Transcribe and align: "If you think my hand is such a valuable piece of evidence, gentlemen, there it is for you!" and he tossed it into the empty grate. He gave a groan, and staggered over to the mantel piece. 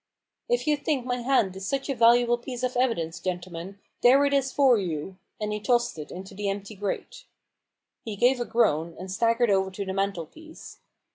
"If 0.55 0.65
you 0.65 0.77
think 0.77 1.05
my 1.05 1.17
hand 1.17 1.55
is 1.55 1.67
such 1.67 1.87
a 1.87 1.93
valuable 1.93 2.39
piece 2.39 2.63
of 2.63 2.75
evidence, 2.75 3.19
gentlemen, 3.19 3.77
there 4.01 4.25
it 4.25 4.33
is 4.33 4.51
for 4.51 4.79
you!" 4.79 5.17
and 5.39 5.53
he 5.53 5.59
tossed 5.59 5.99
it 5.99 6.09
into 6.11 6.33
the 6.33 6.49
empty 6.49 6.73
grate. 6.73 7.25
He 8.03 8.15
gave 8.15 8.39
a 8.39 8.45
groan, 8.45 8.95
and 8.97 9.11
staggered 9.11 9.51
over 9.51 9.69
to 9.69 9.85
the 9.85 9.93
mantel 9.93 10.25
piece. 10.25 10.79